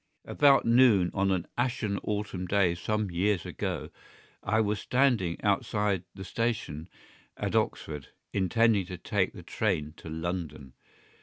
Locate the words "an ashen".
1.29-1.99